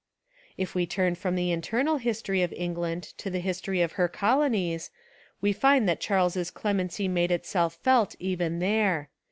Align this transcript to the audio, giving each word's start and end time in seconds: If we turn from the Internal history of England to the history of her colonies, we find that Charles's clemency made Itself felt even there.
If 0.57 0.73
we 0.73 0.87
turn 0.87 1.13
from 1.13 1.35
the 1.35 1.51
Internal 1.51 1.97
history 1.97 2.41
of 2.41 2.51
England 2.53 3.13
to 3.19 3.29
the 3.29 3.37
history 3.37 3.81
of 3.83 3.91
her 3.91 4.07
colonies, 4.07 4.89
we 5.41 5.53
find 5.53 5.87
that 5.87 5.99
Charles's 6.01 6.49
clemency 6.49 7.07
made 7.07 7.29
Itself 7.29 7.75
felt 7.83 8.15
even 8.17 8.57
there. 8.57 9.09